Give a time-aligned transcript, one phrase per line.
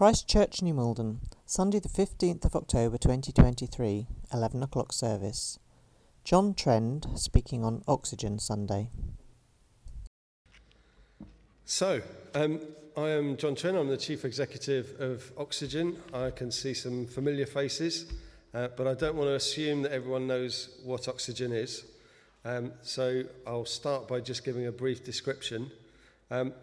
[0.00, 5.58] Christ Church, New Malden, Sunday the 15th of October 2023, 11 o'clock service.
[6.24, 8.88] John Trend speaking on Oxygen Sunday.
[11.66, 12.00] So,
[12.34, 12.60] um,
[12.96, 15.98] I am John Trend, I'm the Chief Executive of Oxygen.
[16.14, 18.10] I can see some familiar faces,
[18.54, 21.84] uh, but I don't want to assume that everyone knows what Oxygen is.
[22.46, 25.70] Um, so, I'll start by just giving a brief description.
[26.30, 26.54] Um,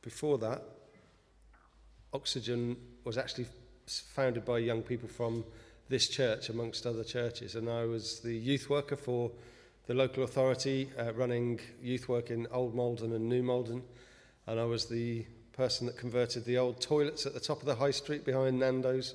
[0.00, 0.62] before that,
[2.12, 3.46] Oxygen was actually
[3.86, 5.44] founded by young people from
[5.88, 9.30] this church, amongst other churches, and I was the youth worker for
[9.86, 13.82] the local authority uh, running youth work in Old Malden and New Malden,
[14.46, 17.74] and I was the person that converted the old toilets at the top of the
[17.74, 19.14] high street behind Nando's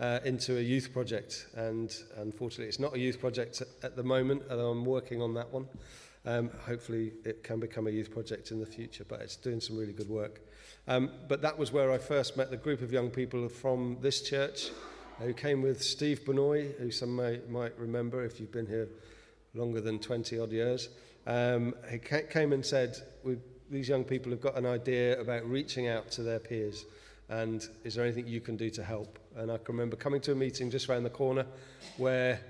[0.00, 1.46] uh, into a youth project.
[1.54, 5.52] And unfortunately, it's not a youth project at the moment, although I'm working on that
[5.52, 5.66] one.
[6.24, 9.76] Um, hopefully, it can become a youth project in the future, but it's doing some
[9.76, 10.40] really good work.
[10.88, 14.22] Um, but that was where I first met the group of young people from this
[14.22, 14.70] church
[15.18, 18.88] who came with Steve Benoit, who some may, might remember if you've been here
[19.54, 20.88] longer than 20 odd years.
[21.26, 22.96] Um, he came and said,
[23.70, 26.84] These young people have got an idea about reaching out to their peers,
[27.28, 29.18] and is there anything you can do to help?
[29.34, 31.46] And I can remember coming to a meeting just around the corner
[31.96, 32.40] where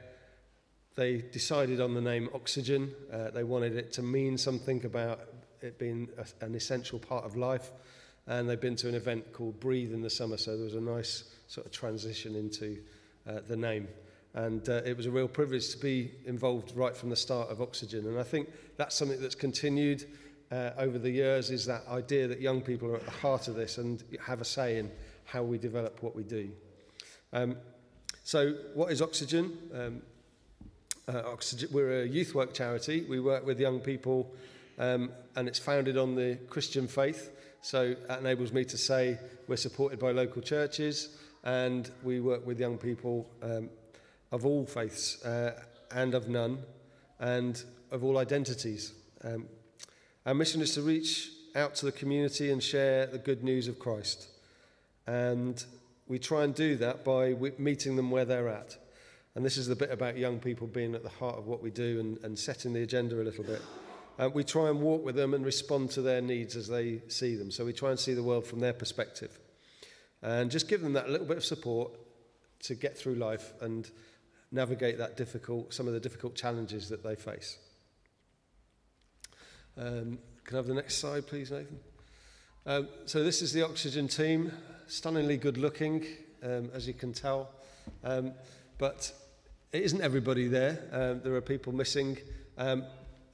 [0.95, 2.93] they decided on the name Oxygen.
[3.11, 5.21] Uh, they wanted it to mean something about
[5.63, 7.71] it being a, an essential part of life.
[8.27, 10.81] and they've been to an event called Breathe in the Summer, so there was a
[10.81, 12.79] nice sort of transition into
[13.29, 13.89] uh, the name.
[14.35, 17.63] And uh, it was a real privilege to be involved right from the start of
[17.63, 18.07] Oxygen.
[18.07, 20.05] And I think that's something that's continued
[20.51, 23.55] uh, over the years is that idea that young people are at the heart of
[23.55, 24.91] this and have a say in
[25.25, 26.51] how we develop what we do.
[27.33, 27.57] Um,
[28.25, 29.57] so what is Oxygen?
[29.73, 30.03] Um,
[31.09, 33.07] uh, Oxygen, we're a youth work charity.
[33.09, 34.35] We work with young people
[34.79, 37.31] um, and it's founded on the Christian faith.
[37.67, 41.09] So that enables me to say we're supported by local churches,
[41.43, 43.71] and we work with young people um,
[44.31, 46.59] of all faiths uh, and of none,
[47.19, 48.93] and of all identities.
[49.25, 49.47] Um,
[50.27, 53.81] our mission is to reach out to the community and share the good news of
[53.81, 54.29] Christ.
[55.09, 55.65] And
[56.07, 58.77] we try and do that by meeting them where they're at.
[59.35, 61.73] And this is the bit about young people being at the heart of what we
[61.73, 63.61] do and, and setting the agenda a little bit.
[64.19, 67.37] Uh, we try and walk with them and respond to their needs as they see
[67.37, 67.51] them.
[67.51, 69.39] So we try and see the world from their perspective.
[70.23, 71.93] And just give them that little bit of support
[72.61, 73.89] to get through life and
[74.51, 77.59] navigate that difficult, some of the difficult challenges that they face.
[79.77, 81.79] Um, can I have the next slide, please, Nathan?
[82.65, 84.51] Um, so this is the Oxygen team,
[84.87, 86.07] stunningly good looking,
[86.43, 87.51] um, as you can tell.
[88.03, 88.33] Um,
[88.79, 89.13] but
[89.73, 90.89] it isn't everybody there.
[90.93, 92.17] Um, there are people missing.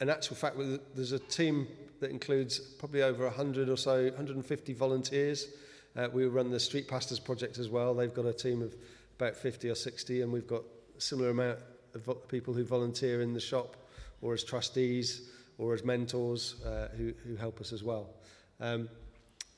[0.02, 0.56] In actual fact,
[0.96, 1.68] there's a team
[2.00, 5.46] that includes probably over 100 or so, 150 volunteers.
[5.94, 7.94] Uh, we run the Street Pastors Project as well.
[7.94, 8.74] They've got a team of
[9.20, 10.62] about 50 or 60, and we've got
[10.98, 11.60] a similar amount
[11.94, 13.76] of people who volunteer in the shop
[14.22, 18.10] or as trustees or as mentors uh, who, who help us as well.
[18.58, 18.88] Um,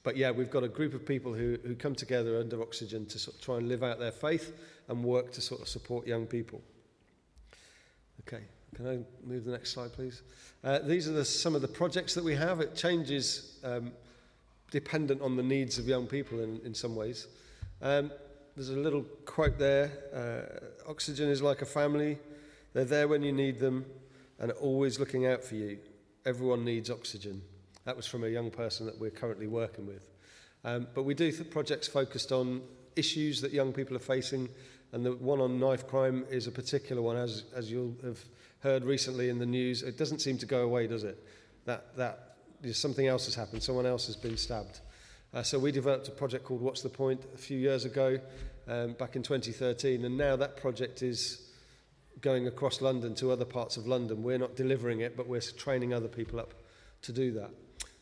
[0.03, 3.19] but yeah, we've got a group of people who, who come together under Oxygen to
[3.19, 4.53] sort of try and live out their faith
[4.88, 6.60] and work to sort of support young people.
[8.28, 10.22] Okay, can I move the next slide, please?
[10.62, 12.60] Uh, these are the, some of the projects that we have.
[12.60, 13.92] It changes um,
[14.70, 17.28] dependent on the needs of young people in, in some ways.
[17.80, 18.10] Um,
[18.56, 22.18] there's a little quote there uh, Oxygen is like a family,
[22.72, 23.86] they're there when you need them
[24.38, 25.78] and always looking out for you.
[26.26, 27.42] Everyone needs oxygen.
[27.84, 30.02] That was from a young person that we're currently working with.
[30.64, 32.62] Um, but we do projects focused on
[32.96, 34.48] issues that young people are facing,
[34.94, 38.25] and the one on knife crime is a particular one, as, as you'll have
[38.60, 39.82] heard recently in the news.
[39.82, 41.19] It doesn't seem to go away, does it?
[41.65, 42.37] That, that
[42.72, 44.78] something else has happened, someone else has been stabbed.
[45.34, 48.21] Uh, so we developed a project called What's the Point a few years ago,
[48.69, 51.50] um, back in 2013, and now that project is
[52.21, 54.22] going across London to other parts of London.
[54.22, 56.54] We're not delivering it, but we're training other people up
[57.03, 57.50] to do that.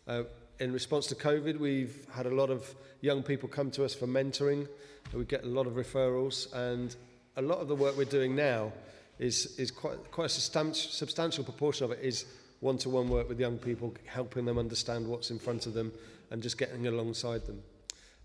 [0.06, 0.22] Uh,
[0.62, 4.06] in response to COVID, we've had a lot of young people come to us for
[4.06, 4.68] mentoring.
[5.12, 6.94] We get a lot of referrals, and
[7.36, 8.72] a lot of the work we're doing now
[9.18, 12.26] is, is quite, quite a substantial, substantial proportion of it is
[12.60, 15.90] one-to-one work with young people, helping them understand what's in front of them
[16.30, 17.60] and just getting alongside them.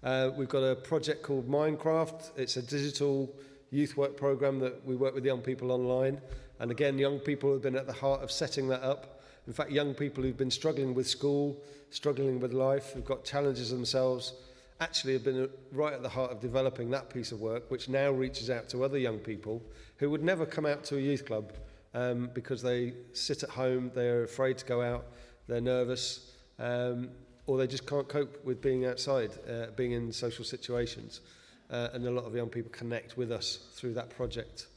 [0.03, 2.37] Uh, we've got a project called Minecraft.
[2.37, 3.33] It's a digital
[3.71, 6.21] youth work program that we work with young people online.
[6.59, 9.16] And again, young people have been at the heart of setting that up.
[9.47, 11.57] In fact, young people who've been struggling with school,
[11.89, 14.33] struggling with life, who've got challenges themselves,
[14.79, 18.11] actually have been right at the heart of developing that piece of work, which now
[18.11, 19.63] reaches out to other young people
[19.97, 21.53] who would never come out to a youth club
[21.93, 25.05] um, because they sit at home, they're afraid to go out,
[25.47, 26.31] they're nervous.
[26.59, 27.09] Um,
[27.47, 31.21] or they just can't cope with being outside, uh, being in social situations.
[31.69, 34.67] Uh, and a lot of young people connect with us through that project.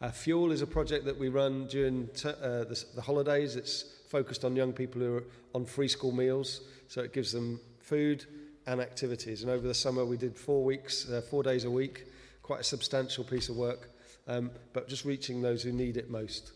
[0.00, 3.56] Uh, Fuel is a project that we run during t- uh, the, the holidays.
[3.56, 5.24] It's focused on young people who are
[5.54, 8.24] on free school meals, so it gives them food
[8.66, 9.42] and activities.
[9.42, 12.06] And over the summer, we did four weeks, uh, four days a week,
[12.42, 13.90] quite a substantial piece of work,
[14.28, 16.52] um, but just reaching those who need it most.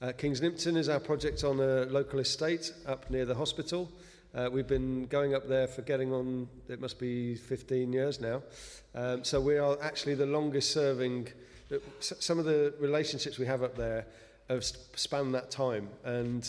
[0.00, 3.90] Uh, Kings Nympton is our project on a local estate up near the hospital.
[4.34, 8.42] Uh, we've been going up there for getting on, it must be 15 years now.
[8.94, 11.28] Um, so we are actually the longest serving,
[12.00, 14.06] some of the relationships we have up there
[14.48, 15.88] have spanned that time.
[16.04, 16.48] And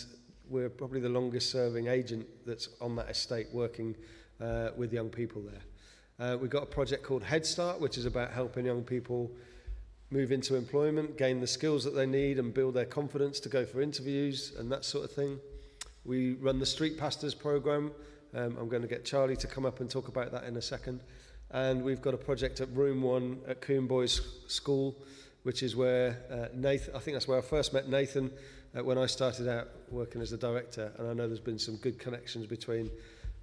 [0.49, 3.95] we're probably the longest serving agent that's on that estate working
[4.41, 6.33] uh, with young people there.
[6.33, 9.31] Uh, we've got a project called Head Start, which is about helping young people
[10.11, 13.65] move into employment, gain the skills that they need, and build their confidence to go
[13.65, 15.39] for interviews and that sort of thing.
[16.03, 17.91] We run the Street Pastors program.
[18.33, 20.61] Um, I'm going to get Charlie to come up and talk about that in a
[20.61, 21.01] second.
[21.51, 24.95] And we've got a project at Room One at Coombe Boys School,
[25.43, 28.31] which is where uh, Nathan, I think that's where I first met Nathan
[28.77, 30.91] uh, when I started out working as a director.
[30.97, 32.89] And I know there's been some good connections between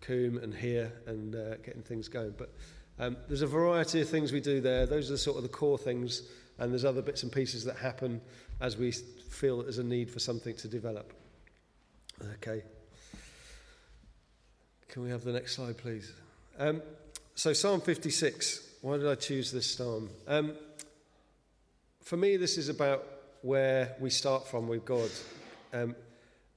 [0.00, 2.34] Coombe and here and uh, getting things going.
[2.36, 2.52] But
[2.98, 4.86] um, there's a variety of things we do there.
[4.86, 6.22] Those are sort of the core things.
[6.58, 8.20] And there's other bits and pieces that happen
[8.60, 11.12] as we feel there's a need for something to develop.
[12.34, 12.62] Okay.
[14.88, 16.12] Can we have the next slide, please?
[16.58, 16.80] Um,
[17.34, 18.66] so, Psalm 56.
[18.80, 20.08] Why did I choose this psalm?
[20.26, 20.52] Um,
[22.02, 23.04] for me, this is about
[23.42, 25.10] where we start from with God.
[25.72, 25.94] Um,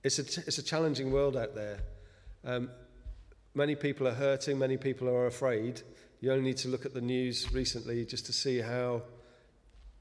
[0.04, 1.80] it's, a it's a challenging world out there.
[2.46, 2.70] Um,
[3.54, 5.82] many people are hurting, many people are afraid.
[6.22, 9.04] You only need to look at the news recently just to see how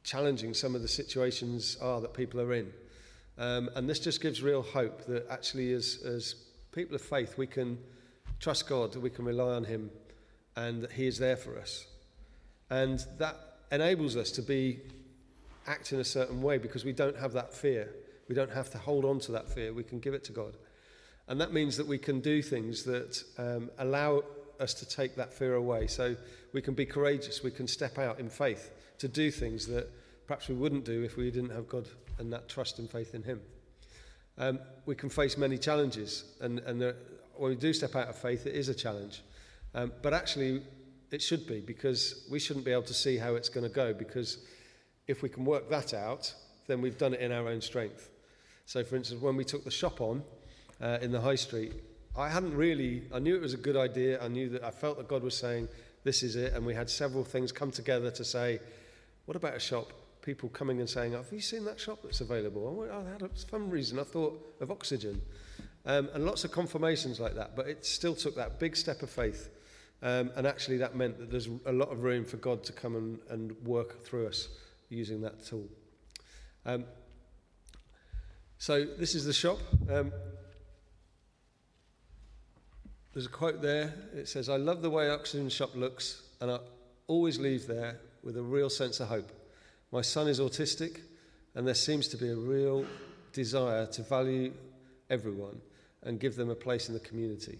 [0.03, 2.73] challenging some of the situations are that people are in.
[3.37, 6.35] Um, and this just gives real hope that actually, as, as
[6.73, 7.79] people of faith, we can
[8.41, 9.91] trust God, that we can rely on Him,
[10.57, 11.87] and that He is there for us.
[12.71, 13.37] And that
[13.71, 14.81] enables us to be
[15.69, 17.91] act in a certain way because we don't have that fear.
[18.29, 19.73] We don't have to hold on to that fear.
[19.73, 20.57] We can give it to God.
[21.29, 24.23] And that means that we can do things that um, allow
[24.61, 25.87] us to take that fear away.
[25.87, 26.17] So
[26.53, 27.43] we can be courageous.
[27.43, 29.91] We can step out in faith to do things that
[30.27, 31.89] perhaps we wouldn't do if we didn't have God
[32.19, 33.41] and that trust and faith in Him.
[34.37, 36.95] Um, we can face many challenges, and, and there,
[37.37, 39.23] when we do step out of faith, it is a challenge.
[39.75, 40.63] Um, but actually,
[41.11, 43.93] it should be because we shouldn't be able to see how it's going to go
[43.93, 44.39] because
[45.09, 46.33] if we can work that out,
[46.67, 48.11] then we've done it in our own strength.
[48.67, 50.23] So, for instance, when we took the shop on
[50.81, 51.73] uh, in the high street,
[52.17, 54.23] I hadn't really, I knew it was a good idea.
[54.23, 55.69] I knew that I felt that God was saying,
[56.05, 56.53] this is it.
[56.53, 58.61] And we had several things come together to say,
[59.25, 59.93] what about a shop?
[60.29, 62.87] people coming and saying, Have you seen that shop that's available?
[62.93, 65.23] I had, for some reason, I thought of oxygen.
[65.87, 69.09] Um, and lots of confirmations like that, but it still took that big step of
[69.09, 69.49] faith.
[70.03, 72.95] Um, and actually, that meant that there's a lot of room for God to come
[72.95, 74.49] and, and work through us
[74.89, 75.69] using that tool.
[76.65, 76.85] Um,
[78.59, 79.59] so, this is the shop.
[79.91, 80.13] Um,
[83.13, 83.95] there's a quote there.
[84.15, 86.59] It says, I love the way Oxygen Shop looks, and I
[87.07, 89.31] always leave there with a real sense of hope.
[89.91, 91.01] My son is autistic,
[91.55, 92.85] and there seems to be a real
[93.33, 94.53] desire to value
[95.11, 95.61] everyone
[96.03, 97.59] and give them a place in the community.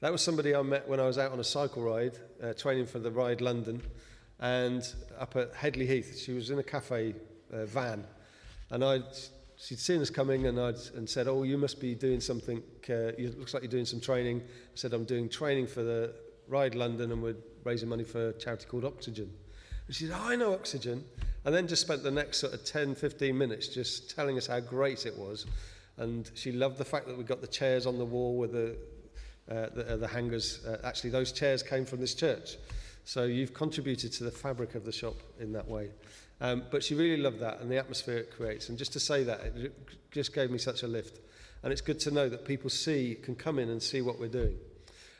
[0.00, 2.86] That was somebody I met when I was out on a cycle ride, uh, training
[2.86, 3.80] for the Ride London,
[4.40, 4.86] and
[5.18, 6.18] up at Headley Heath.
[6.18, 7.14] She was in a cafe
[7.52, 8.04] uh, van,
[8.70, 9.00] and i
[9.56, 12.58] she'd seen us coming and, I'd, and said, Oh, you must be doing something.
[12.88, 14.42] Uh, it looks like you're doing some training.
[14.42, 16.12] I said, I'm doing training for the
[16.48, 19.30] Ride London, and we're raising money for a charity called Oxygen.
[19.86, 21.04] And she said, oh, I know Oxygen.
[21.44, 24.60] And then just spent the next sort of 10, 15 minutes just telling us how
[24.60, 25.46] great it was.
[25.96, 28.76] And she loved the fact that we got the chairs on the wall with the,
[29.50, 30.64] uh, the, uh, the hangers.
[30.64, 32.56] Uh, actually, those chairs came from this church.
[33.04, 35.90] So you've contributed to the fabric of the shop in that way.
[36.40, 38.68] Um, but she really loved that and the atmosphere it creates.
[38.68, 39.72] And just to say that, it
[40.10, 41.20] just gave me such a lift.
[41.62, 44.28] And it's good to know that people see, can come in and see what we're
[44.28, 44.56] doing.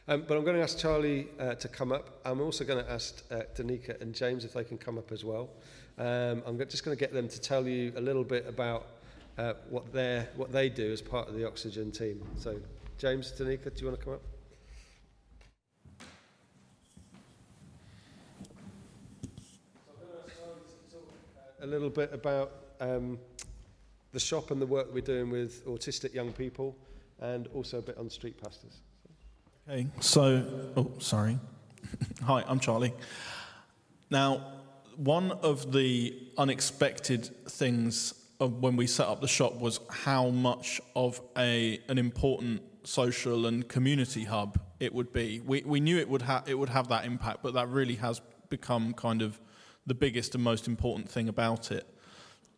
[0.07, 2.21] Um, but I'm going to ask Charlie uh, to come up.
[2.27, 5.25] I'm also going to ask uh, Danica and James if they can come up as
[5.25, 5.49] well.
[5.97, 8.87] Um, I'm just going to get them to tell you a little bit about
[9.39, 9.85] uh, what,
[10.37, 12.23] what they do as part of the Oxygen team.
[12.39, 12.57] So,
[12.99, 14.34] James, Danica, do you want to come up?
[21.65, 23.19] A little bit about um,
[24.13, 26.77] the shop and the work we're doing with autistic young people,
[27.23, 28.83] and also a bit on street pastors.
[29.67, 30.45] Okay, so,
[30.77, 31.39] oh, sorry.
[32.25, 32.93] Hi, I'm Charlie.
[34.11, 34.43] Now,
[34.97, 41.19] one of the unexpected things when we set up the shop was how much of
[41.39, 45.41] a, an important social and community hub it would be.
[45.41, 48.93] We, we knew it would, it would have that impact, but that really has become
[48.93, 49.41] kind of
[49.87, 51.87] the biggest and most important thing about it.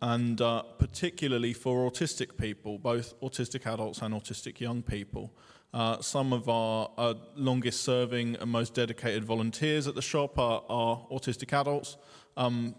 [0.02, 5.33] And uh, particularly for autistic people, both autistic adults and autistic young people.
[5.73, 10.62] Uh, some of our uh, longest serving and most dedicated volunteers at the shop are,
[10.68, 11.97] are autistic adults.
[12.37, 12.75] Um,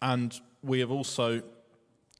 [0.00, 1.42] and we have also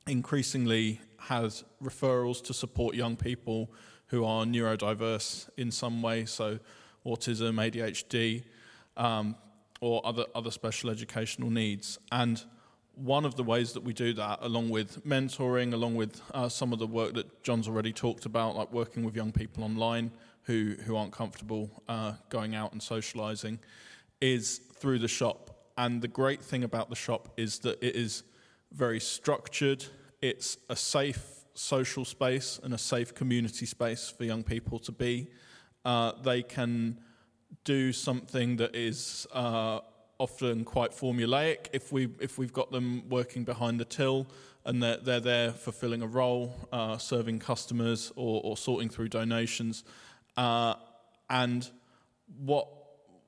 [0.07, 3.71] increasingly had referrals to support young people
[4.07, 6.59] who are neurodiverse in some way, so
[7.07, 8.43] autism, ADHD,
[8.97, 9.37] um,
[9.81, 11.99] or other, other special educational needs.
[12.13, 12.43] And
[12.95, 16.73] one of the ways that we do that, along with mentoring, along with uh, some
[16.73, 20.11] of the work that John's already talked about, like working with young people online
[20.43, 23.59] who, who aren't comfortable uh, going out and socializing,
[24.21, 25.51] is through the shop.
[25.79, 28.23] And the great thing about the shop is that it is
[28.73, 29.85] very structured,
[30.21, 35.29] it's a safe social space and a safe community space for young people to be.
[35.85, 36.99] Uh, they can
[37.65, 39.81] do something that is uh,
[40.19, 44.27] often quite formulaic if, we, if we've got them working behind the till
[44.65, 49.85] and they're, they're there fulfilling a role, uh, serving customers or, or, sorting through donations.
[50.37, 50.75] Uh,
[51.31, 51.71] and
[52.39, 52.69] what,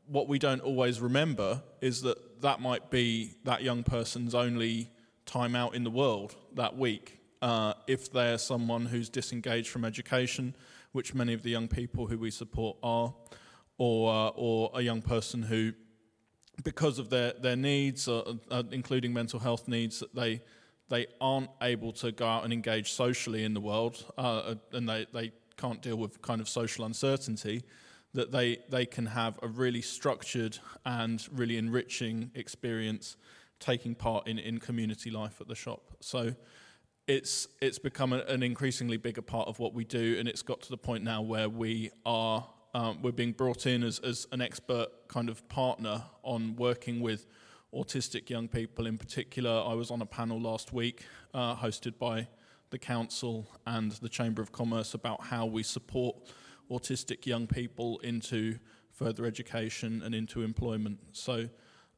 [0.06, 4.90] what we don't always remember is that that might be that young person's only
[5.24, 10.54] time out in the world that week uh, if they're someone who's disengaged from education,
[10.92, 13.12] which many of the young people who we support are,
[13.82, 15.72] or, uh, or a young person who,
[16.62, 20.40] because of their, their needs, uh, uh, including mental health needs, that they,
[20.88, 25.04] they aren't able to go out and engage socially in the world, uh, and they,
[25.12, 27.64] they can't deal with kind of social uncertainty,
[28.14, 33.16] that they, they can have a really structured and really enriching experience
[33.58, 35.96] taking part in, in community life at the shop.
[35.98, 36.36] So
[37.08, 40.70] it's it's become an increasingly bigger part of what we do, and it's got to
[40.70, 44.88] the point now where we are um, we're being brought in as, as an expert
[45.08, 47.26] kind of partner on working with
[47.74, 48.86] autistic young people.
[48.86, 52.28] In particular, I was on a panel last week uh, hosted by
[52.70, 56.16] the council and the Chamber of Commerce about how we support
[56.70, 58.58] autistic young people into
[58.90, 60.98] further education and into employment.
[61.12, 61.48] So.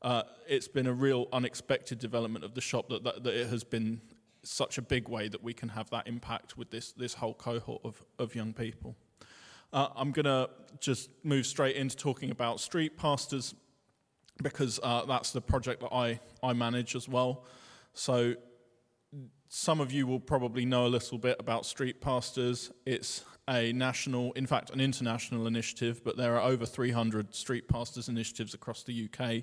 [0.02, 3.64] Uh, it's been a real unexpected development of the shop that, that, that, it has
[3.64, 3.98] been
[4.42, 7.80] such a big way that we can have that impact with this, this whole cohort
[7.84, 8.94] of, of young people.
[9.74, 13.56] Uh, I'm going to just move straight into talking about street pastors
[14.40, 17.44] because uh, that's the project that I, I manage as well.
[17.92, 18.36] So,
[19.48, 22.70] some of you will probably know a little bit about street pastors.
[22.86, 28.08] It's a national, in fact, an international initiative, but there are over 300 street pastors
[28.08, 29.42] initiatives across the UK.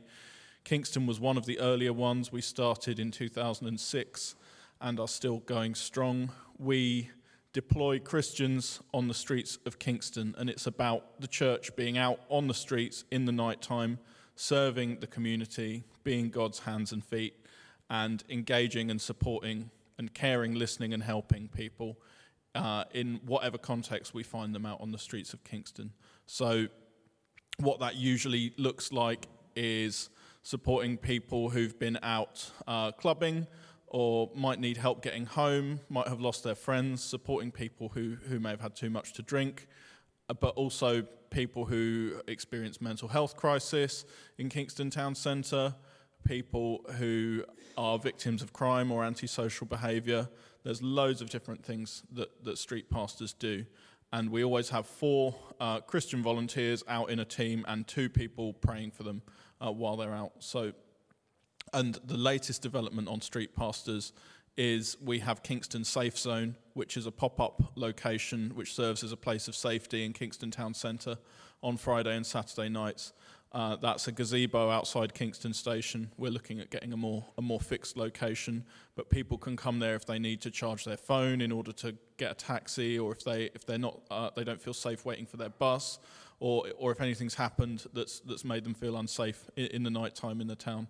[0.63, 2.31] Kingston was one of the earlier ones.
[2.31, 4.35] We started in 2006
[4.79, 6.31] and are still going strong.
[6.57, 7.09] We
[7.53, 12.47] deploy Christians on the streets of Kingston, and it's about the church being out on
[12.47, 13.99] the streets in the night time,
[14.35, 17.35] serving the community, being God's hands and feet,
[17.89, 21.97] and engaging and supporting and caring, listening, and helping people
[22.55, 25.91] uh, in whatever context we find them out on the streets of Kingston.
[26.25, 26.67] So,
[27.59, 30.09] what that usually looks like is
[30.41, 33.45] supporting people who've been out uh, clubbing
[33.93, 38.39] or might need help getting home, might have lost their friends, supporting people who, who
[38.39, 39.67] may have had too much to drink,
[40.29, 44.05] uh, but also people who experience mental health crisis
[44.37, 45.75] in Kingston Town Centre,
[46.23, 47.43] people who
[47.77, 50.29] are victims of crime or antisocial behaviour.
[50.63, 53.65] There's loads of different things that, that street pastors do.
[54.13, 58.53] And we always have four uh, Christian volunteers out in a team and two people
[58.53, 59.21] praying for them
[59.59, 60.31] uh, while they're out.
[60.39, 60.71] So
[61.73, 64.13] and the latest development on Street Pastors
[64.57, 69.11] is we have Kingston Safe Zone, which is a pop up location which serves as
[69.11, 71.17] a place of safety in Kingston Town Centre
[71.63, 73.13] on Friday and Saturday nights.
[73.53, 76.09] Uh, that's a gazebo outside Kingston Station.
[76.17, 78.63] We're looking at getting a more a more fixed location,
[78.95, 81.95] but people can come there if they need to charge their phone in order to
[82.15, 85.25] get a taxi, or if they if they're not uh, they don't feel safe waiting
[85.25, 85.99] for their bus,
[86.39, 90.15] or or if anything's happened that's that's made them feel unsafe in, in the night
[90.15, 90.87] time in the town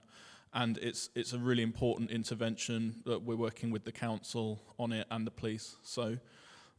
[0.54, 5.08] and it's it's a really important intervention that we're working with the council on it
[5.10, 5.78] and the police.
[5.82, 6.18] So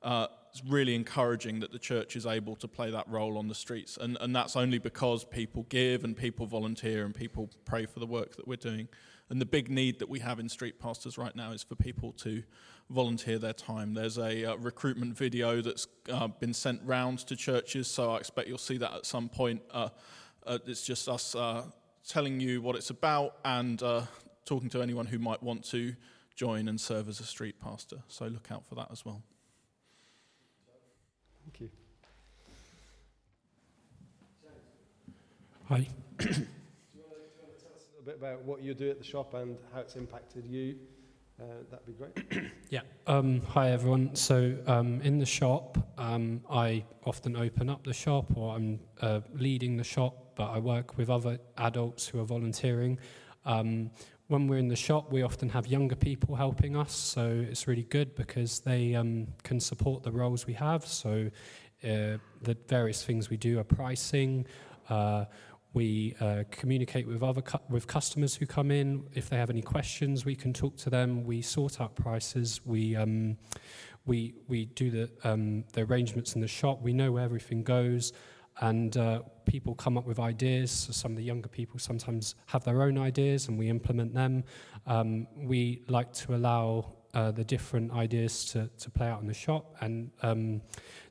[0.03, 3.55] uh, it's really encouraging that the church is able to play that role on the
[3.55, 8.01] streets, and and that's only because people give and people volunteer and people pray for
[8.01, 8.89] the work that we're doing.
[9.31, 12.13] And the big need that we have in street pastors right now is for people
[12.19, 12.43] to
[12.91, 13.95] volunteer their time.
[13.95, 18.49] There's a uh, recruitment video that's uh, been sent round to churches, so I expect
[18.49, 19.63] you'll see that at some point.
[19.71, 19.89] Uh,
[20.47, 21.63] uh it's just us uh,
[22.07, 24.03] telling you what it's about and uh,
[24.45, 25.95] talking to anyone who might want to
[26.35, 27.99] join and serve as a street pastor.
[28.09, 29.23] So look out for that as well.
[31.45, 31.71] Thank you.
[35.69, 35.77] Hi.
[36.19, 36.39] do, you want to, do
[36.95, 37.03] you
[37.39, 39.57] want to tell us a little bit about what you do at the shop and
[39.73, 40.77] how it's impacted you?
[41.41, 42.51] Uh, that'd be great.
[42.71, 42.81] Yeah.
[43.07, 44.15] Um, hi, everyone.
[44.17, 49.21] So, um, in the shop, um, I often open up the shop or I'm uh,
[49.35, 52.99] leading the shop, but I work with other adults who are volunteering.
[53.45, 53.91] Um,
[54.29, 57.83] when we're in the shop, we often have younger people helping us, so it's really
[57.85, 60.87] good because they um, can support the roles we have.
[60.87, 61.31] So,
[61.85, 64.47] uh, the various things we do are pricing.
[64.89, 65.25] Uh,
[65.75, 69.05] we uh, communicate with other cu- with customers who come in.
[69.15, 71.25] If they have any questions, we can talk to them.
[71.25, 72.61] We sort out prices.
[72.65, 73.39] We um,
[74.05, 76.83] we we do the um, the arrangements in the shop.
[76.83, 78.13] We know where everything goes,
[78.61, 80.71] and uh, people come up with ideas.
[80.71, 84.45] So some of the younger people sometimes have their own ideas, and we implement them.
[84.87, 89.35] Um, we like to allow uh, the different ideas to, to play out in the
[89.35, 90.63] shop, and um,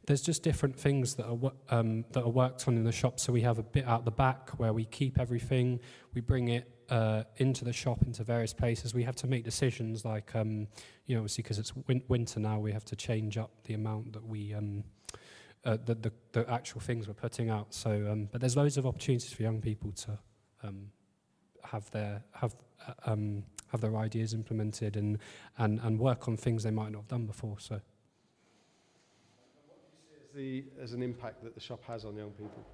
[0.08, 3.20] there's just different things that are um, that are worked on in the shop.
[3.20, 5.80] So we have a bit out the back where we keep everything.
[6.14, 8.94] We bring it uh, into the shop into various places.
[8.94, 10.68] We have to make decisions like um,
[11.06, 14.14] you know, obviously because it's win- winter now, we have to change up the amount
[14.14, 14.54] that we.
[15.64, 17.72] Uh, the, the, the actual things we're putting out.
[17.72, 20.18] So, um, but there's loads of opportunities for young people to
[20.64, 20.88] um,
[21.64, 22.56] have their have
[22.88, 25.20] uh, um, have their ideas implemented and,
[25.60, 27.58] and and work on things they might not have done before.
[27.60, 27.76] So.
[27.76, 27.82] As,
[30.36, 32.66] the, as an impact that the shop has on young people?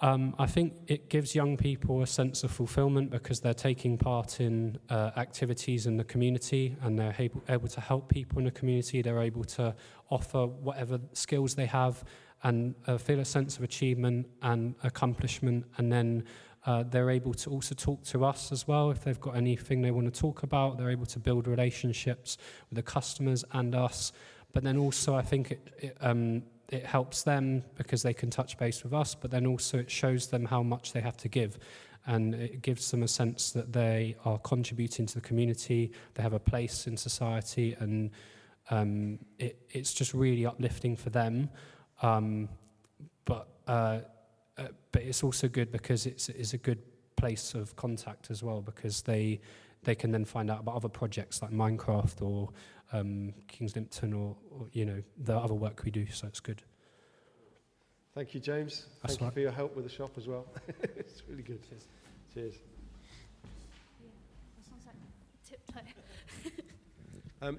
[0.00, 4.40] Um, I think it gives young people a sense of fulfillment because they're taking part
[4.40, 8.52] in uh, activities in the community and they're able, able to help people in the
[8.52, 9.02] community.
[9.02, 9.74] They're able to
[10.08, 12.04] offer whatever skills they have
[12.44, 15.64] and uh, feel a sense of achievement and accomplishment.
[15.78, 16.24] And then
[16.64, 19.90] uh, they're able to also talk to us as well if they've got anything they
[19.90, 20.78] want to talk about.
[20.78, 22.38] They're able to build relationships
[22.70, 24.12] with the customers and us.
[24.52, 28.58] But then also, I think it, it um, it helps them because they can touch
[28.58, 31.58] base with us, but then also it shows them how much they have to give.
[32.06, 36.32] And it gives them a sense that they are contributing to the community, they have
[36.32, 38.10] a place in society, and
[38.70, 41.50] um, it, it's just really uplifting for them.
[42.02, 42.48] Um,
[43.24, 44.00] but, uh,
[44.56, 46.80] uh, but it's also good because it's, it's a good
[47.16, 49.40] place of contact as well because they,
[49.84, 52.50] they can then find out about other projects like Minecraft or
[52.92, 56.62] um, Kings Nympton or, or, you know, the other work we do, so it's good.
[58.14, 58.86] Thank you, James.
[59.02, 60.46] That's Thank you for your help with the shop as well.
[60.82, 61.60] it's really good.
[61.68, 61.84] Cheers.
[62.34, 62.54] Cheers.
[65.74, 65.74] That
[66.44, 66.64] like.
[67.40, 67.58] Um,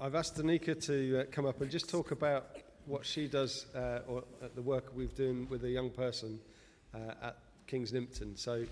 [0.00, 4.00] I've asked Danica to uh, come up and just talk about what she does uh,
[4.06, 6.38] or uh, the work we've done with a young person
[6.94, 8.36] uh, at Kings Nympton.
[8.36, 8.64] So,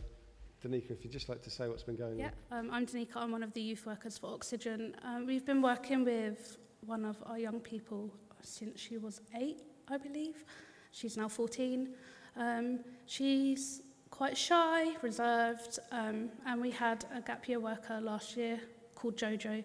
[0.64, 3.16] Danica, if you'd just like to say what's been going Yeah, um, I'm Danica.
[3.16, 4.96] I'm one of the youth workers for Oxygen.
[5.04, 9.98] Um, we've been working with one of our young people since she was eight, I
[9.98, 10.44] believe.
[10.90, 11.90] She's now 14.
[12.36, 18.58] Um, she's quite shy, reserved, um, and we had a gap year worker last year
[18.96, 19.62] called Jojo,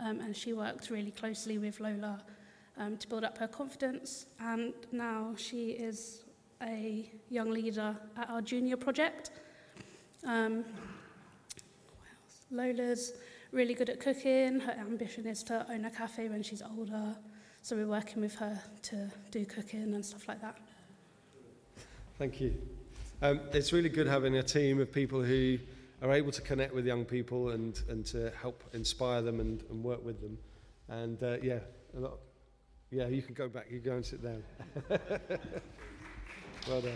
[0.00, 2.24] um, and she worked really closely with Lola
[2.76, 4.26] um, to build up her confidence.
[4.40, 6.24] And now she is
[6.60, 9.30] a young leader at our junior project.
[10.26, 10.64] Um,
[12.50, 13.12] Lola's
[13.52, 14.60] really good at cooking.
[14.60, 17.16] Her ambition is to own a cafe when she's older.
[17.62, 20.56] So we're working with her to do cooking and stuff like that.
[22.18, 22.54] Thank you.
[23.20, 25.58] Um, it's really good having a team of people who
[26.02, 29.82] are able to connect with young people and, and to help inspire them and, and
[29.82, 30.38] work with them.
[30.88, 31.58] And uh, yeah,
[31.96, 32.18] a lot.
[32.90, 33.66] Yeah, you can go back.
[33.70, 34.42] You go and sit down.
[36.68, 36.92] well done.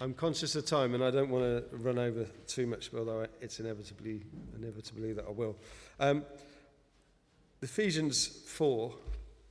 [0.00, 3.58] I'm conscious of time, and I don't want to run over too much, although it's
[3.58, 4.22] inevitably
[4.56, 5.56] inevitably that I will.
[5.98, 6.24] Um,
[7.62, 8.94] Ephesians four,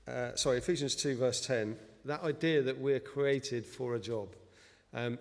[0.08, 1.76] uh, sorry, Ephesians two, verse ten.
[2.06, 4.30] That idea that we're created for a job.
[4.94, 5.20] Um,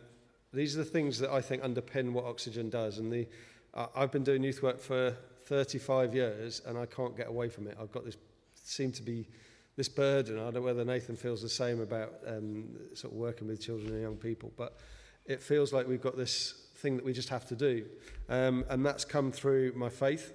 [0.53, 2.99] these are the things that I think underpin what Oxygen does.
[2.99, 3.27] And the,
[3.75, 7.67] uh, I've been doing youth work for 35 years, and I can't get away from
[7.67, 7.77] it.
[7.81, 8.17] I've got this
[8.55, 9.27] seem to be
[9.75, 10.39] this burden.
[10.39, 13.93] I don't know whether Nathan feels the same about um, sort of working with children
[13.93, 14.79] and young people, but
[15.27, 17.87] it feels like we've got this thing that we just have to do.
[18.29, 20.33] Um, and that's come through my faith,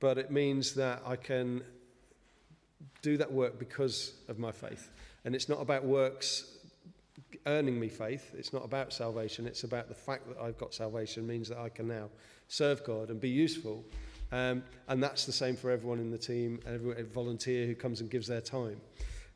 [0.00, 1.62] but it means that I can
[3.02, 4.90] do that work because of my faith.
[5.24, 6.58] And it's not about works
[7.46, 8.34] earning me faith.
[8.36, 9.46] It's not about salvation.
[9.46, 12.08] It's about the fact that I've got salvation means that I can now
[12.48, 13.84] serve God and be useful.
[14.30, 18.00] Um, and that's the same for everyone in the team, every every volunteer who comes
[18.00, 18.80] and gives their time.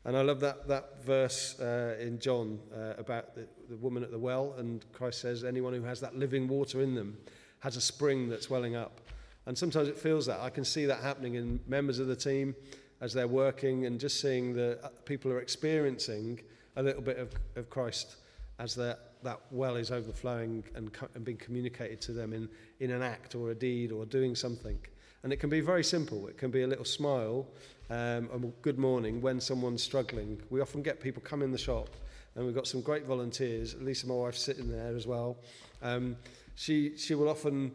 [0.05, 4.11] And I love that, that verse uh, in John uh, about the, the woman at
[4.11, 7.17] the well, and Christ says, anyone who has that living water in them
[7.59, 8.99] has a spring that's welling up.
[9.45, 10.41] And sometimes it feels that.
[10.41, 12.53] I can see that happening in members of the team
[12.99, 16.41] as they're working and just seeing that people are experiencing
[16.75, 18.17] a little bit of, of Christ
[18.59, 22.91] as that, that well is overflowing and, co- and being communicated to them in, in
[22.91, 24.77] an act or a deed or doing something.
[25.23, 26.27] And it can be very simple.
[26.27, 27.47] It can be a little smile
[27.89, 30.41] um, a good morning when someone's struggling.
[30.49, 31.89] We often get people come in the shop
[32.35, 33.75] and we've got some great volunteers.
[33.79, 35.37] Lisa, my wife's sitting there as well.
[35.81, 36.17] Um,
[36.55, 37.71] she, she will often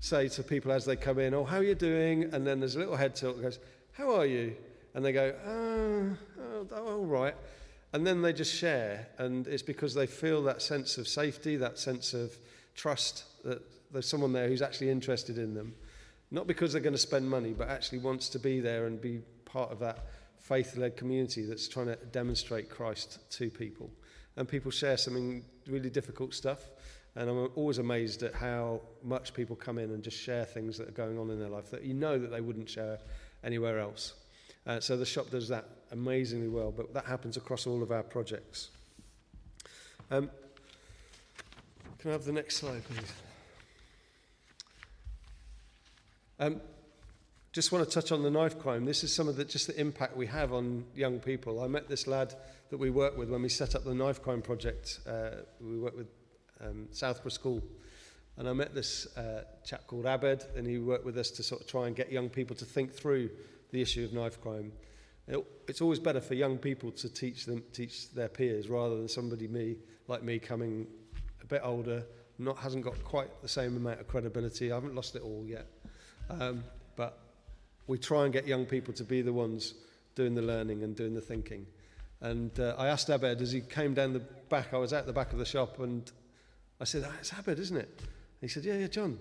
[0.00, 2.32] say to people as they come in, oh, how are you doing?
[2.32, 3.58] And then there's a little head tilt that goes,
[3.92, 4.56] how are you?
[4.94, 6.16] And they go, oh,
[6.72, 7.34] oh, all right.
[7.92, 9.08] And then they just share.
[9.18, 12.36] And it's because they feel that sense of safety, that sense of
[12.74, 13.60] trust that
[13.92, 15.74] there's someone there who's actually interested in them.
[16.30, 19.22] Not because they're going to spend money, but actually wants to be there and be
[19.44, 20.06] part of that
[20.38, 23.90] faith led community that's trying to demonstrate Christ to people.
[24.36, 26.70] And people share something really difficult stuff.
[27.16, 30.88] And I'm always amazed at how much people come in and just share things that
[30.88, 32.98] are going on in their life that you know that they wouldn't share
[33.42, 34.14] anywhere else.
[34.66, 38.02] Uh, so the shop does that amazingly well, but that happens across all of our
[38.02, 38.68] projects.
[40.10, 40.30] Um,
[41.98, 43.12] can I have the next slide, please?
[46.40, 46.60] Um,
[47.52, 48.84] just want to touch on the knife crime.
[48.84, 51.60] This is some of the just the impact we have on young people.
[51.60, 52.32] I met this lad
[52.70, 55.00] that we worked with when we set up the knife crime project.
[55.04, 56.06] Uh, we worked with
[56.60, 57.62] um, Southborough School,
[58.36, 61.60] and I met this uh, chap called Abed, and he worked with us to sort
[61.60, 63.30] of try and get young people to think through
[63.72, 64.70] the issue of knife crime.
[65.26, 69.08] It, it's always better for young people to teach them, teach their peers, rather than
[69.08, 70.86] somebody me like me coming
[71.42, 72.06] a bit older,
[72.38, 74.70] not hasn't got quite the same amount of credibility.
[74.70, 75.66] I haven't lost it all yet,
[76.30, 76.64] um,
[76.96, 77.18] but
[77.86, 79.74] we try and get young people to be the ones
[80.14, 81.66] doing the learning and doing the thinking.
[82.20, 84.74] And uh, I asked Abed as he came down the back.
[84.74, 86.10] I was at the back of the shop, and
[86.80, 88.02] I said, ah, "It's Abed, isn't it?"
[88.40, 89.18] He said, "Yeah, yeah, John."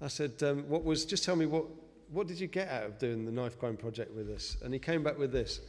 [0.00, 1.04] I said, um, "What was?
[1.04, 1.66] Just tell me what
[2.10, 4.56] what did you get out of doing the knife crime project with us?
[4.62, 5.60] And he came back with this.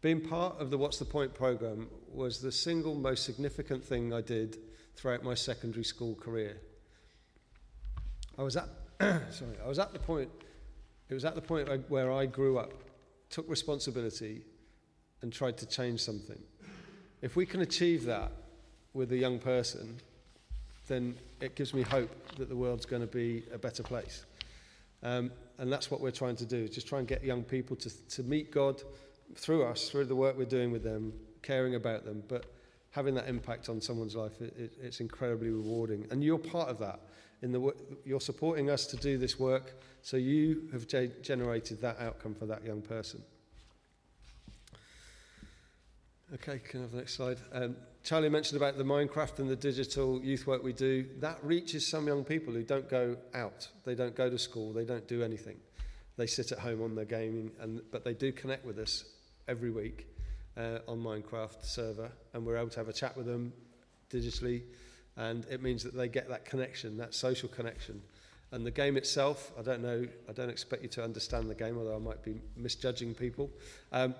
[0.00, 4.20] Being part of the What's the Point program was the single most significant thing I
[4.20, 4.56] did
[4.96, 6.60] throughout my secondary school career.
[8.36, 8.68] I was at,
[9.30, 10.28] sorry, I was at the point,
[11.08, 12.72] it was at the point where I grew up,
[13.30, 14.42] took responsibility,
[15.22, 16.38] and tried to change something.
[17.22, 18.32] If we can achieve that
[18.94, 19.98] with a young person,
[20.88, 24.24] then it gives me hope that the world's going to be a better place.
[25.02, 28.08] Um, and that's what we're trying to do, just try and get young people to,
[28.08, 28.82] to meet God
[29.36, 32.46] through us, through the work we're doing with them, caring about them, but
[32.90, 36.06] having that impact on someone's life, it, it, it's incredibly rewarding.
[36.10, 37.00] And you're part of that.
[37.42, 37.72] In the,
[38.04, 42.46] you're supporting us to do this work, so you have ge- generated that outcome for
[42.46, 43.22] that young person.
[46.34, 47.38] Okay, can I have the next slide?
[47.52, 51.06] Um, Charlie mentioned about the Minecraft and the digital youth work we do.
[51.20, 53.68] That reaches some young people who don't go out.
[53.84, 54.72] They don't go to school.
[54.72, 55.56] They don't do anything.
[56.16, 59.04] They sit at home on their gaming, and, but they do connect with us
[59.46, 60.06] every week
[60.56, 63.52] uh, on Minecraft server, and we're able to have a chat with them
[64.10, 64.62] digitally,
[65.18, 68.00] and it means that they get that connection, that social connection.
[68.50, 71.76] And the game itself, I don't know, I don't expect you to understand the game,
[71.76, 73.50] although I might be misjudging people.
[73.92, 74.14] Um,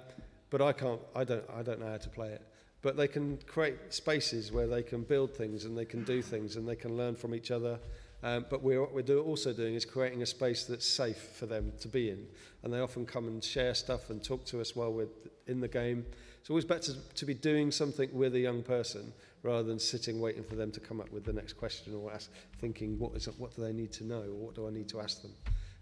[0.51, 2.43] but I can't, I don't, I don't know how to play it
[2.83, 6.57] but they can create spaces where they can build things and they can do things
[6.57, 7.79] and they can learn from each other.
[8.23, 11.47] Um, but we're, what we're do, also doing is creating a space that's safe for
[11.47, 12.27] them to be in.
[12.63, 15.09] And they often come and share stuff and talk to us while we're
[15.47, 16.05] in the game.
[16.41, 20.21] It's always better to, to be doing something with a young person rather than sitting
[20.21, 23.27] waiting for them to come up with the next question or ask, thinking, what, is
[23.39, 25.33] what do they need to know or what do I need to ask them?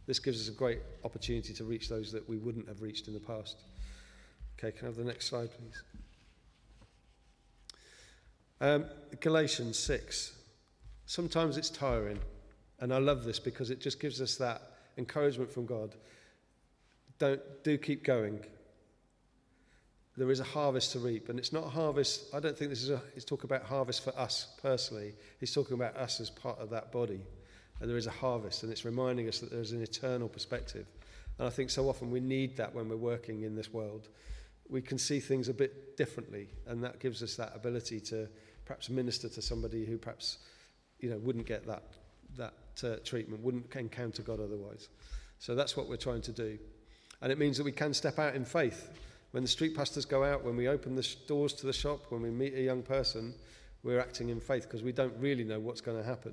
[0.07, 3.14] This gives us a great opportunity to reach those that we wouldn't have reached in
[3.14, 3.57] the past.
[4.59, 5.83] Okay, can I have the next slide, please?
[8.61, 8.87] Um,
[9.21, 10.33] Galatians 6.
[11.07, 12.19] Sometimes it's tiring,
[12.81, 14.62] and I love this because it just gives us that
[14.97, 15.95] encouragement from God.
[17.19, 18.40] Don't, do keep going.
[20.17, 22.35] There is a harvest to reap, and it's not harvest.
[22.35, 25.13] I don't think this is a, he's talking about harvest for us personally.
[25.41, 27.21] He's talking about us as part of that body.
[27.81, 30.87] And there is a harvest, and it's reminding us that there's an eternal perspective.
[31.39, 34.09] And I think so often we need that when we're working in this world.
[34.69, 38.29] We can see things a bit differently, and that gives us that ability to
[38.65, 40.39] perhaps minister to somebody who perhaps
[40.99, 41.83] you know wouldn't get that
[42.37, 44.89] that uh, treatment, wouldn't encounter God otherwise.
[45.39, 46.59] So that's what we're trying to do,
[47.21, 48.91] and it means that we can step out in faith.
[49.37, 52.22] When the street pastors go out, when we open the doors to the shop, when
[52.22, 53.35] we meet a young person,
[53.83, 56.33] we're acting in faith because we don't really know what's going to happen.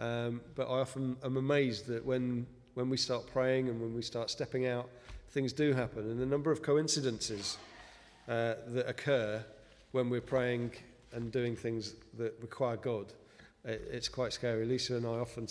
[0.00, 4.02] Um, but I often am amazed that when when we start praying and when we
[4.02, 4.90] start stepping out,
[5.28, 7.58] things do happen, and the number of coincidences
[8.26, 9.44] uh, that occur
[9.92, 10.72] when we're praying
[11.12, 13.12] and doing things that require God,
[13.64, 14.66] it, it's quite scary.
[14.66, 15.46] Lisa and I often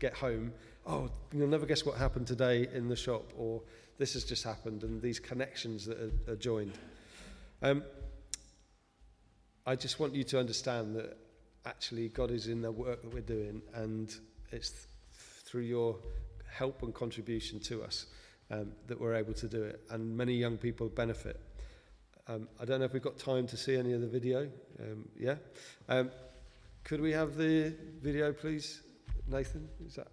[0.00, 0.52] get home,
[0.88, 3.62] oh, you'll never guess what happened today in the shop, or
[3.98, 6.78] this has just happened, and these connections that are, are joined.
[7.62, 7.82] Um,
[9.66, 11.16] I just want you to understand that
[11.64, 14.14] actually God is in the work that we're doing, and
[14.52, 14.84] it's th-
[15.44, 15.96] through your
[16.48, 18.06] help and contribution to us
[18.50, 21.40] um, that we're able to do it, and many young people benefit.
[22.28, 24.48] Um, I don't know if we've got time to see any of the video.
[24.80, 25.36] Um, yeah?
[25.88, 26.10] Um,
[26.84, 28.82] could we have the video, please,
[29.28, 29.68] Nathan?
[29.86, 30.08] Is that?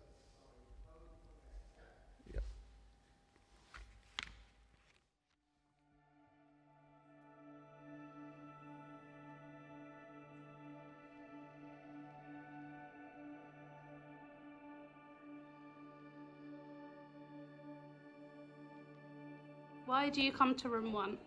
[20.03, 21.17] Why do you come to room one?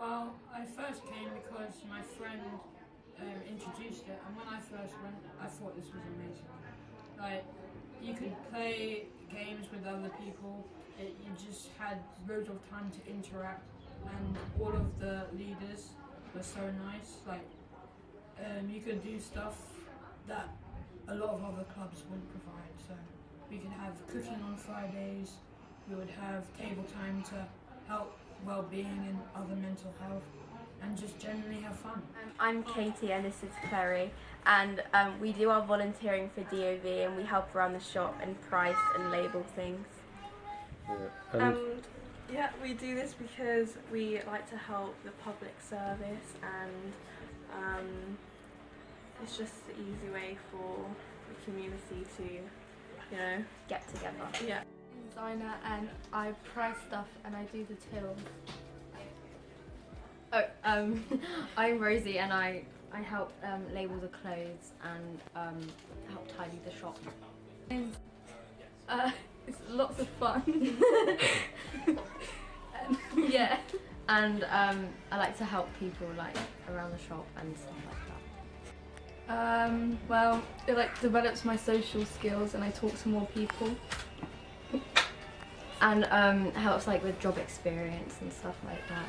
[0.00, 2.40] Well, I first came because my friend
[3.20, 6.48] um, introduced it, and when I first went, I thought this was amazing.
[7.20, 7.44] Like,
[8.00, 10.66] you could play games with other people,
[10.98, 13.68] it, you just had loads of time to interact,
[14.00, 15.90] and all of the leaders
[16.34, 17.20] were so nice.
[17.28, 17.44] Like,
[18.40, 19.58] um, you could do stuff
[20.26, 20.48] that
[21.06, 22.72] a lot of other clubs wouldn't provide.
[22.88, 22.94] So,
[23.50, 25.32] we could have cooking on Fridays,
[25.86, 27.46] we would have table time to
[27.86, 30.22] help well-being and other mental health
[30.82, 31.92] and just generally have fun.
[32.22, 34.10] Um, I'm Katie and this is Clary
[34.46, 38.40] and um, we do our volunteering for DofE and we help around the shop and
[38.42, 39.86] price and label things.
[40.88, 40.94] yeah.
[41.32, 41.58] And Um,
[42.32, 46.92] yeah, we do this because we like to help the public service and
[47.54, 48.18] um,
[49.22, 50.84] it's just the easy way for
[51.28, 54.16] the community to, you know, Get together.
[54.46, 54.62] yeah.
[55.12, 58.16] Designer and I price stuff and I do the till.
[60.32, 61.04] Oh, um,
[61.56, 65.60] I'm Rosie and I, I help um, label the clothes and um,
[66.08, 66.98] help tidy the shop.
[68.88, 69.10] Uh,
[69.46, 70.76] it's lots of fun.
[73.16, 73.58] Yeah.
[74.08, 76.36] And um, I like to help people like
[76.70, 79.68] around the shop and stuff like that.
[79.68, 83.70] Um, well, it like develops my social skills and I talk to more people.
[85.82, 89.08] And um, helps like with job experience and stuff like that.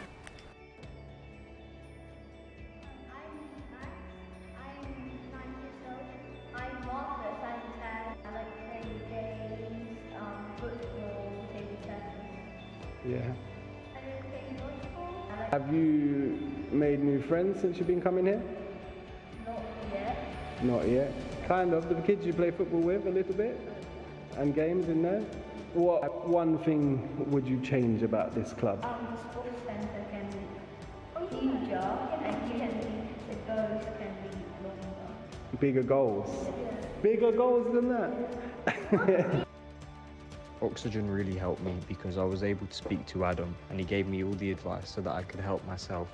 [6.55, 8.17] I'm Martha Sanchez.
[8.25, 12.03] I like playing games, um, football, table tennis.
[13.07, 13.33] Yeah.
[13.91, 15.31] I like playing dodgeball.
[15.31, 16.39] I like Have you
[16.71, 18.41] made new friends since you've been coming here?
[19.45, 19.59] not
[19.91, 20.63] yet.
[20.63, 21.13] Not yet.
[21.47, 21.87] Kind of.
[21.87, 23.59] The kids you play football with a little bit?
[24.37, 25.23] And games in there?
[25.73, 28.85] What one thing would you change about this club?
[28.85, 34.67] Um, the sports center can be huger and you can be, the goals can be
[34.67, 35.59] longer.
[35.59, 36.47] Bigger goals.
[37.01, 39.47] Bigger goals than that?
[40.61, 44.07] Oxygen really helped me because I was able to speak to Adam and he gave
[44.07, 46.07] me all the advice so that I could help myself.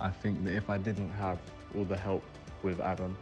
[0.00, 1.38] I think that if I didn't have
[1.76, 2.22] all the help
[2.62, 3.18] with Adam,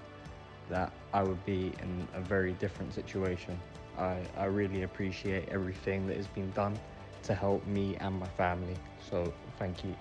[0.68, 3.59] that I would be in a very different situation.
[3.98, 6.78] I, I really appreciate everything that has been done
[7.24, 8.76] to help me and my family.
[9.11, 9.94] So thank you.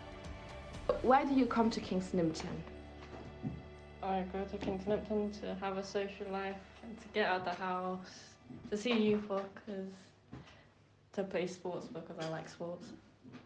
[1.01, 2.47] Why do you come to Kingston Impton?
[4.03, 7.45] I go to Kingston Upton to have a social life and to get out of
[7.45, 8.19] the house,
[8.69, 9.89] to see youth because
[11.13, 12.87] to play sports because I like sports,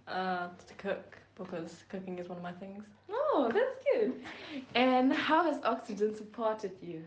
[0.08, 2.84] uh, to cook because cooking is one of my things.
[3.10, 4.22] Oh, that's good.
[4.76, 7.04] And how has Oxygen supported you?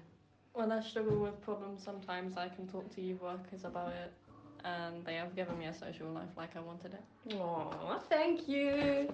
[0.55, 4.12] When I struggle with problems, sometimes I can talk to youth workers about it,
[4.65, 7.35] and they have given me a social life like I wanted it.
[7.35, 9.09] Oh, thank you.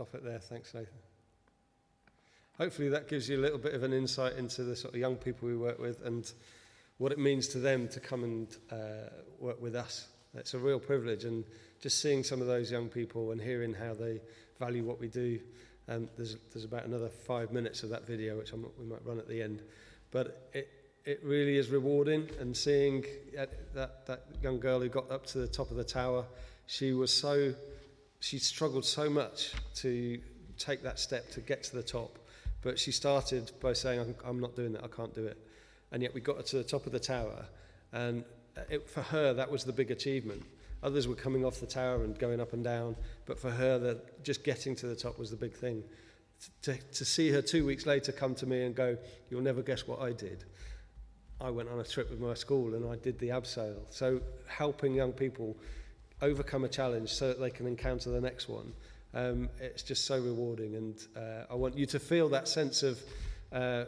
[0.00, 0.38] Stop it there.
[0.38, 0.88] Thanks, Nathan.
[2.56, 5.14] Hopefully, that gives you a little bit of an insight into the sort of young
[5.14, 6.32] people we work with and
[6.96, 10.08] what it means to them to come and uh, work with us.
[10.32, 11.44] It's a real privilege, and
[11.82, 14.22] just seeing some of those young people and hearing how they
[14.58, 15.38] value what we do.
[15.86, 19.18] Um, there's, there's about another five minutes of that video, which I'm, we might run
[19.18, 19.60] at the end.
[20.12, 20.66] But it,
[21.04, 23.04] it really is rewarding, and seeing
[23.74, 26.24] that, that young girl who got up to the top of the tower,
[26.68, 27.52] she was so,
[28.20, 30.20] she struggled so much to
[30.58, 32.18] take that step to get to the top.
[32.62, 35.38] But she started by saying, I'm, I'm not doing that, I can't do it.
[35.92, 37.46] And yet we got her to the top of the tower,
[37.92, 38.22] and
[38.68, 40.42] it, for her, that was the big achievement.
[40.82, 44.22] Others were coming off the tower and going up and down, but for her, that
[44.22, 45.82] just getting to the top was the big thing.
[46.62, 48.96] To, to see her two weeks later come to me and go,
[49.28, 50.44] You'll never guess what I did.
[51.38, 53.76] I went on a trip with my school and I did the abseil.
[53.90, 55.56] So, helping young people
[56.22, 58.72] overcome a challenge so that they can encounter the next one,
[59.14, 60.76] um, it's just so rewarding.
[60.76, 63.00] And uh, I want you to feel that sense of
[63.52, 63.84] uh,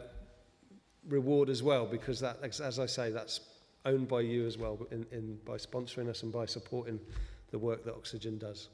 [1.07, 3.41] reward as well, because that, as I say, that's
[3.85, 6.99] owned by you as well in, in, by sponsoring us and by supporting
[7.51, 8.69] the work that Oxygen does.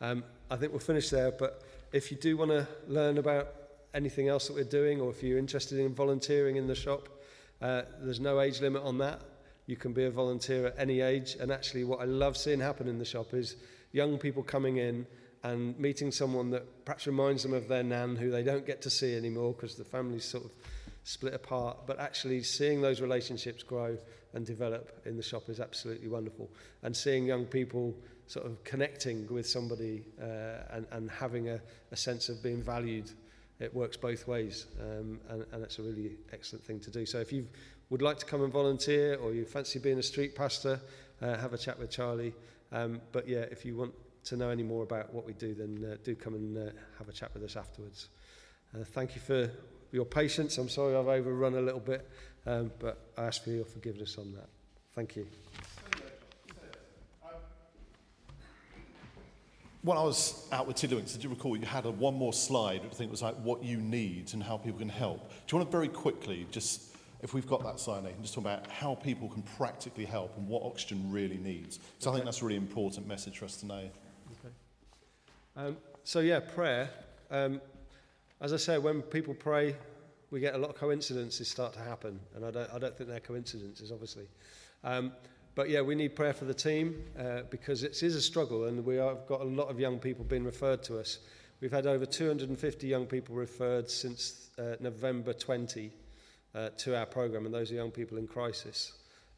[0.00, 3.48] Um, I think we'll finish there, but if you do want to learn about
[3.94, 7.08] anything else that we're doing or if you're interested in volunteering in the shop,
[7.60, 9.20] uh, there's no age limit on that.
[9.68, 11.36] You can be a volunteer at any age.
[11.38, 13.56] And actually, what I love seeing happen in the shop is
[13.92, 15.06] young people coming in
[15.44, 18.90] and meeting someone that perhaps reminds them of their nan who they don't get to
[18.90, 20.52] see anymore because the family's sort of
[21.04, 21.86] split apart.
[21.86, 23.98] But actually, seeing those relationships grow
[24.32, 26.50] and develop in the shop is absolutely wonderful.
[26.82, 27.94] And seeing young people
[28.26, 31.60] sort of connecting with somebody uh, and, and having a,
[31.92, 33.10] a sense of being valued,
[33.60, 34.64] it works both ways.
[34.80, 37.04] Um, and, and it's a really excellent thing to do.
[37.04, 37.46] So if you
[37.90, 40.80] would like to come and volunteer or you fancy being a street pastor,
[41.22, 42.34] uh, have a chat with Charlie.
[42.72, 45.92] Um, but yeah, if you want to know any more about what we do, then
[45.92, 48.08] uh, do come and uh, have a chat with us afterwards.
[48.74, 49.50] Uh, thank you for
[49.90, 50.58] your patience.
[50.58, 52.08] I'm sorry I've overrun a little bit.
[52.46, 54.48] Um, but I ask for your forgiveness on that.
[54.94, 55.26] Thank you.
[59.82, 62.82] When I was out with Tiddlywinks, did you recall you had a, one more slide,
[62.82, 65.30] which I think was like what you need and how people can help.
[65.30, 66.87] Do you want to very quickly, just
[67.20, 70.46] if we've got that slide, Nathan, just talk about how people can practically help and
[70.46, 71.80] what Oxygen really needs?
[71.98, 72.14] So okay.
[72.14, 73.74] I think that's a really important message for us to know.
[73.74, 74.54] Okay.
[75.56, 76.90] Um, so, yeah, prayer.
[77.30, 77.60] Um,
[78.40, 79.74] as I say, when people pray,
[80.30, 83.10] we get a lot of coincidences start to happen, and I don't, I don't think
[83.10, 84.28] they're coincidences, obviously.
[84.84, 85.12] Um,
[85.56, 88.84] but yeah, we need prayer for the team uh, because it is a struggle, and
[88.84, 91.18] we have got a lot of young people being referred to us.
[91.60, 95.90] We've had over 250 young people referred since uh, November 20
[96.54, 98.92] uh, to our program, and those are young people in crisis.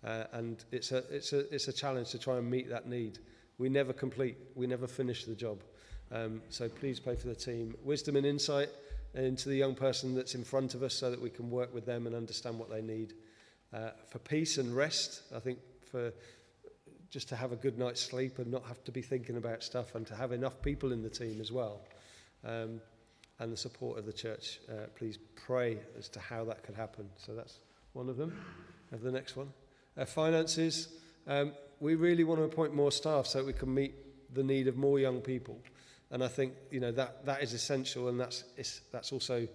[0.05, 3.19] Uh, and it's a, it's, a, it's a challenge to try and meet that need.
[3.59, 5.63] We never complete, we never finish the job.
[6.13, 7.75] Um, so please pray for the team.
[7.85, 8.69] Wisdom and insight
[9.15, 11.85] into the young person that's in front of us so that we can work with
[11.85, 13.15] them and understand what they need.
[13.73, 15.59] Uh, for peace and rest, I think
[15.91, 16.13] for
[17.11, 19.95] just to have a good night's sleep and not have to be thinking about stuff
[19.95, 21.81] and to have enough people in the team as well.
[22.45, 22.81] Um,
[23.41, 24.61] and the support of the church.
[24.71, 27.09] Uh, please pray as to how that could happen.
[27.17, 27.59] So that's
[27.95, 28.39] one of them.
[28.93, 29.49] Have the next one.
[29.99, 30.89] Uh, finances.
[31.27, 33.95] Um, we really want to appoint more staff so we can meet
[34.35, 35.59] the need of more young people.
[36.11, 38.45] And I think you know that that is essential, and that's
[38.93, 39.47] that's also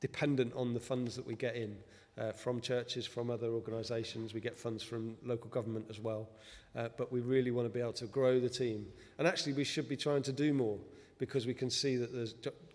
[0.00, 1.76] dependent on the funds that we get in
[2.18, 4.32] uh, from churches, from other organisations.
[4.32, 6.28] We get funds from local government as well.
[6.74, 8.86] Uh, but we really want to be able to grow the team.
[9.18, 10.78] And actually, we should be trying to do more
[11.18, 12.34] because we can see that there's,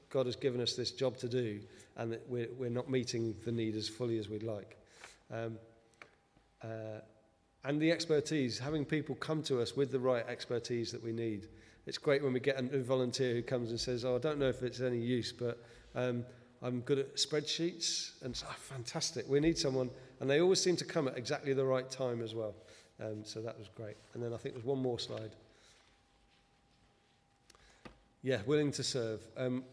[0.09, 1.59] God has given us this job to do
[1.97, 4.77] and that we're, we're not meeting the need as fully as we'd like.
[5.31, 5.57] Um,
[6.63, 7.01] uh,
[7.63, 11.47] and the expertise, having people come to us with the right expertise that we need
[11.87, 14.49] it's great when we get a volunteer who comes and says, oh, I don't know
[14.49, 15.63] if it's any use, but
[15.95, 16.25] um,
[16.61, 18.21] I'm good at spreadsheets.
[18.21, 19.25] And oh, fantastic.
[19.29, 19.89] We need someone.
[20.19, 22.55] And they always seem to come at exactly the right time as well.
[23.01, 23.95] Um, so that was great.
[24.13, 25.31] And then I think there's one more slide.
[28.21, 29.21] Yeah, willing to serve.
[29.37, 29.63] Um,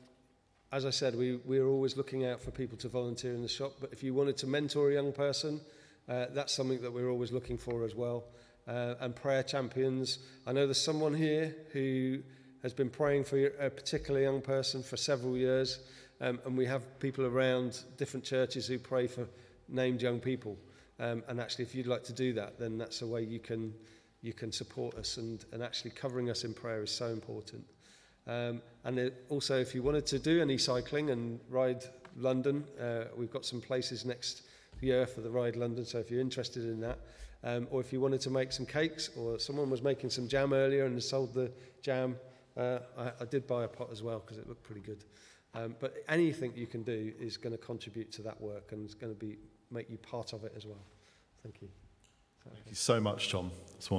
[0.75, 3.75] as I said, we, we're always looking out for people to volunteer in the shop.
[3.81, 5.61] But if you wanted to mentor a young person,
[6.09, 8.25] uh, that's something that we're always looking for as well
[8.66, 10.18] uh, and prayer champions.
[10.49, 12.18] I know there's someone here who
[12.64, 15.79] has been praying for a particular young person for several years,
[16.20, 19.29] um, and we have people around different churches who pray for
[19.68, 20.59] named young people.
[20.99, 23.75] Um, and actually, if you'd like to do that, then that's a way you can
[24.22, 27.62] you can support us, and, and actually covering us in prayer is so important.
[28.27, 31.85] Um, and also, if you wanted to do any cycling and ride
[32.16, 34.43] London, uh, we've got some places next
[34.81, 35.85] year for the Ride London.
[35.85, 36.99] So if you're interested in that,
[37.43, 40.53] um, or if you wanted to make some cakes, or someone was making some jam
[40.53, 41.51] earlier and sold the
[41.83, 42.16] jam,
[42.57, 45.05] Uh, I, I did buy a pot as well because it looked pretty good.
[45.55, 48.95] Um, but anything you can do is going to contribute to that work and is
[48.95, 49.39] going to be
[49.70, 50.85] make you part of it as well.
[51.43, 51.68] Thank you.
[52.45, 53.51] Thank you so much, Tom.